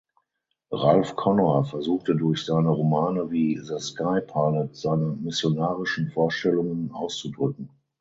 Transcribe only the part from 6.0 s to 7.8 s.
Vorstellungen auszudrücken.